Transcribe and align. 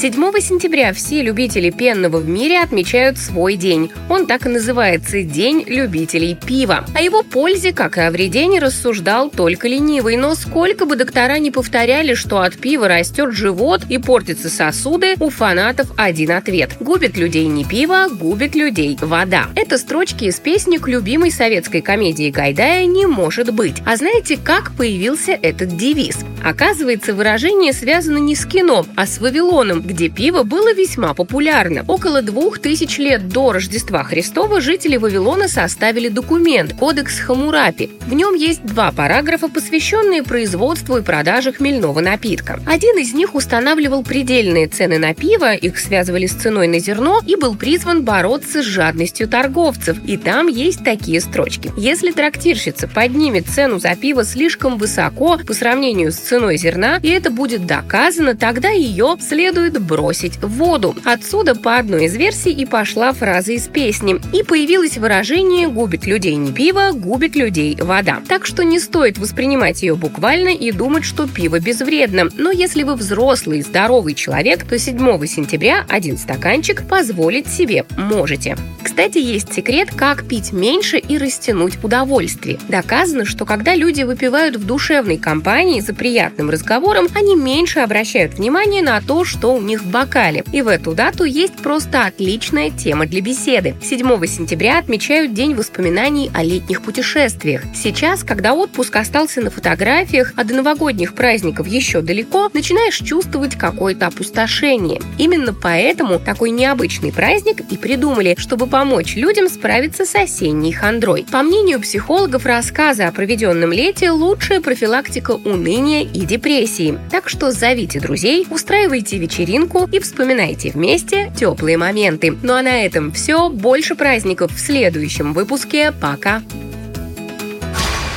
7 0.00 0.14
сентября 0.40 0.94
все 0.94 1.20
любители 1.20 1.68
пенного 1.68 2.20
в 2.20 2.26
мире 2.26 2.62
отмечают 2.62 3.18
свой 3.18 3.56
день. 3.56 3.92
Он 4.08 4.26
так 4.26 4.46
и 4.46 4.48
называется– 4.48 5.22
День 5.22 5.62
любителей 5.66 6.34
пива. 6.34 6.86
О 6.94 7.02
его 7.02 7.22
пользе, 7.22 7.74
как 7.74 7.98
и 7.98 8.00
о 8.00 8.10
вреде, 8.10 8.46
не 8.46 8.60
рассуждал 8.60 9.28
только 9.28 9.68
ленивый. 9.68 10.16
Но 10.16 10.34
сколько 10.34 10.86
бы 10.86 10.96
доктора 10.96 11.38
не 11.38 11.50
повторяли, 11.50 12.14
что 12.14 12.40
от 12.40 12.56
пива 12.56 12.88
растет 12.88 13.34
живот 13.34 13.82
и 13.90 13.98
портятся 13.98 14.48
сосуды, 14.48 15.16
у 15.20 15.28
фанатов 15.28 15.88
один 15.98 16.30
ответ. 16.30 16.78
Губит 16.80 17.18
людей 17.18 17.44
не 17.44 17.66
пиво, 17.66 18.06
губит 18.10 18.54
людей 18.54 18.96
вода. 19.02 19.48
Это 19.54 19.76
строчки 19.76 20.24
из 20.24 20.36
песни 20.36 20.78
к 20.78 20.88
любимой 20.88 21.30
советской 21.30 21.82
комедии 21.82 22.30
Гайдая 22.30 22.86
«Не 22.86 23.04
может 23.04 23.52
быть». 23.52 23.82
А 23.84 23.96
знаете, 23.96 24.38
как 24.42 24.72
появился 24.78 25.32
этот 25.32 25.76
девиз? 25.76 26.16
Оказывается, 26.42 27.14
выражение 27.14 27.72
связано 27.72 28.18
не 28.18 28.34
с 28.34 28.46
кино, 28.46 28.86
а 28.96 29.06
с 29.06 29.18
Вавилоном, 29.18 29.82
где 29.82 30.08
пиво 30.08 30.42
было 30.42 30.72
весьма 30.72 31.14
популярно. 31.14 31.84
Около 31.86 32.22
двух 32.22 32.58
тысяч 32.58 32.98
лет 32.98 33.28
до 33.28 33.52
Рождества 33.52 34.04
Христова 34.04 34.60
жители 34.60 34.96
Вавилона 34.96 35.48
составили 35.48 36.08
документ– 36.08 36.72
Кодекс 36.78 37.18
Хамурапи. 37.20 37.90
В 38.06 38.14
нем 38.14 38.34
есть 38.34 38.64
два 38.64 38.90
параграфа, 38.92 39.48
посвященные 39.48 40.22
производству 40.22 40.96
и 40.96 41.02
продаже 41.02 41.52
хмельного 41.52 42.00
напитка. 42.00 42.60
Один 42.66 42.98
из 42.98 43.12
них 43.12 43.34
устанавливал 43.34 44.02
предельные 44.02 44.66
цены 44.66 44.98
на 44.98 45.14
пиво, 45.14 45.54
их 45.54 45.78
связывали 45.78 46.26
с 46.26 46.32
ценой 46.32 46.68
на 46.68 46.78
зерно 46.78 47.20
и 47.26 47.36
был 47.36 47.54
призван 47.54 48.02
бороться 48.02 48.62
с 48.62 48.66
жадностью 48.66 49.28
торговцев. 49.28 49.98
И 50.06 50.16
там 50.16 50.46
есть 50.46 50.84
такие 50.84 51.20
строчки. 51.20 51.72
Если 51.76 52.12
трактирщица 52.12 52.88
поднимет 52.88 53.46
цену 53.46 53.78
за 53.78 53.94
пиво 53.94 54.24
слишком 54.24 54.78
высоко 54.78 55.38
по 55.38 55.52
сравнению 55.52 56.12
с 56.12 56.29
ценой 56.30 56.58
зерна, 56.58 57.00
и 57.02 57.08
это 57.08 57.28
будет 57.28 57.66
доказано, 57.66 58.36
тогда 58.36 58.68
ее 58.68 59.16
следует 59.18 59.82
бросить 59.82 60.36
в 60.36 60.46
воду. 60.46 60.94
Отсюда 61.04 61.56
по 61.56 61.76
одной 61.76 62.04
из 62.04 62.14
версий 62.14 62.52
и 62.52 62.64
пошла 62.66 63.12
фраза 63.12 63.50
из 63.50 63.66
песни. 63.66 64.14
И 64.32 64.44
появилось 64.44 64.96
выражение 64.96 65.66
«губит 65.66 66.06
людей 66.06 66.36
не 66.36 66.52
пиво, 66.52 66.92
губит 66.92 67.34
людей 67.34 67.76
вода». 67.80 68.22
Так 68.28 68.46
что 68.46 68.62
не 68.62 68.78
стоит 68.78 69.18
воспринимать 69.18 69.82
ее 69.82 69.96
буквально 69.96 70.50
и 70.50 70.70
думать, 70.70 71.04
что 71.04 71.26
пиво 71.26 71.58
безвредно. 71.58 72.28
Но 72.36 72.52
если 72.52 72.84
вы 72.84 72.94
взрослый, 72.94 73.62
здоровый 73.62 74.14
человек, 74.14 74.62
то 74.62 74.78
7 74.78 75.26
сентября 75.26 75.84
один 75.88 76.16
стаканчик 76.16 76.86
позволить 76.86 77.48
себе 77.48 77.84
можете. 77.96 78.56
Кстати, 78.82 79.18
есть 79.18 79.52
секрет, 79.52 79.90
как 79.94 80.26
пить 80.26 80.52
меньше 80.52 80.98
и 80.98 81.18
растянуть 81.18 81.82
удовольствие. 81.82 82.58
Доказано, 82.68 83.24
что 83.24 83.44
когда 83.44 83.74
люди 83.74 84.02
выпивают 84.02 84.56
в 84.56 84.64
душевной 84.64 85.18
компании 85.18 85.80
за 85.80 85.94
приятным 85.94 86.50
разговором, 86.50 87.08
они 87.14 87.36
меньше 87.36 87.80
обращают 87.80 88.34
внимание 88.34 88.82
на 88.82 89.00
то, 89.00 89.24
что 89.24 89.54
у 89.54 89.60
них 89.60 89.82
в 89.82 89.90
бокале. 89.90 90.44
И 90.52 90.62
в 90.62 90.68
эту 90.68 90.92
дату 90.92 91.24
есть 91.24 91.56
просто 91.56 92.06
отличная 92.06 92.70
тема 92.70 93.06
для 93.06 93.20
беседы. 93.20 93.74
7 93.82 94.26
сентября 94.26 94.78
отмечают 94.78 95.34
День 95.34 95.54
воспоминаний 95.54 96.30
о 96.34 96.42
летних 96.42 96.82
путешествиях. 96.82 97.62
Сейчас, 97.74 98.24
когда 98.24 98.54
отпуск 98.54 98.96
остался 98.96 99.40
на 99.40 99.50
фотографиях, 99.50 100.32
а 100.36 100.44
до 100.44 100.54
новогодних 100.54 101.14
праздников 101.14 101.66
еще 101.66 102.00
далеко, 102.00 102.50
начинаешь 102.54 102.96
чувствовать 102.96 103.56
какое-то 103.56 104.06
опустошение. 104.06 105.00
Именно 105.18 105.52
поэтому 105.52 106.18
такой 106.18 106.50
необычный 106.50 107.12
праздник 107.12 107.60
и 107.70 107.76
придумали, 107.76 108.34
чтобы 108.38 108.66
помочь 108.70 109.16
людям 109.16 109.48
справиться 109.48 110.06
с 110.06 110.14
осенней 110.14 110.72
хандрой. 110.72 111.26
По 111.30 111.42
мнению 111.42 111.80
психологов, 111.80 112.46
рассказы 112.46 113.02
о 113.02 113.12
проведенном 113.12 113.72
лете– 113.72 114.10
лучшая 114.12 114.60
профилактика 114.60 115.32
уныния 115.32 116.02
и 116.02 116.20
депрессии. 116.20 116.98
Так 117.10 117.28
что 117.28 117.50
зовите 117.50 118.00
друзей, 118.00 118.46
устраивайте 118.48 119.18
вечеринку 119.18 119.88
и 119.90 119.98
вспоминайте 119.98 120.70
вместе 120.70 121.32
теплые 121.36 121.76
моменты. 121.76 122.36
Ну 122.42 122.54
а 122.54 122.62
на 122.62 122.84
этом 122.84 123.12
все. 123.12 123.48
Больше 123.50 123.94
праздников 123.94 124.52
в 124.52 124.58
следующем 124.58 125.32
выпуске. 125.32 125.92
Пока! 125.92 126.42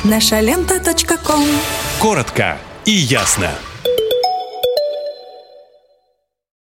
Наша 0.04 0.40
лента. 0.40 0.80
Коротко 1.98 2.58
и 2.84 2.90
ясно. 2.90 3.50